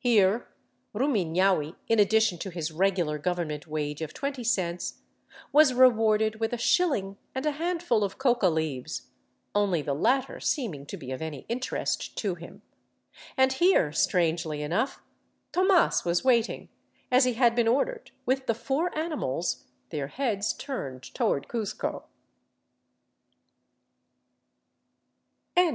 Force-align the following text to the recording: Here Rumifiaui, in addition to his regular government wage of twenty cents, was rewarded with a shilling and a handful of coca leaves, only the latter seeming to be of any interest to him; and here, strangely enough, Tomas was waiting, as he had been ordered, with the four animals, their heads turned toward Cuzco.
Here 0.00 0.48
Rumifiaui, 0.94 1.76
in 1.88 1.98
addition 1.98 2.36
to 2.40 2.50
his 2.50 2.70
regular 2.70 3.16
government 3.16 3.66
wage 3.66 4.02
of 4.02 4.12
twenty 4.12 4.44
cents, 4.44 5.00
was 5.50 5.72
rewarded 5.72 6.38
with 6.40 6.52
a 6.52 6.58
shilling 6.58 7.16
and 7.34 7.46
a 7.46 7.52
handful 7.52 8.04
of 8.04 8.18
coca 8.18 8.48
leaves, 8.50 9.06
only 9.54 9.80
the 9.80 9.94
latter 9.94 10.40
seeming 10.40 10.84
to 10.84 10.98
be 10.98 11.10
of 11.10 11.22
any 11.22 11.46
interest 11.48 12.18
to 12.18 12.34
him; 12.34 12.60
and 13.34 13.54
here, 13.54 13.92
strangely 13.92 14.60
enough, 14.60 15.00
Tomas 15.52 16.04
was 16.04 16.22
waiting, 16.22 16.68
as 17.10 17.24
he 17.24 17.32
had 17.32 17.54
been 17.54 17.66
ordered, 17.66 18.10
with 18.26 18.44
the 18.46 18.54
four 18.54 18.94
animals, 18.94 19.64
their 19.88 20.08
heads 20.08 20.52
turned 20.52 21.02
toward 21.14 21.48
Cuzco. 21.48 22.04